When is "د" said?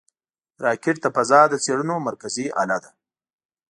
1.01-1.05, 1.49-1.53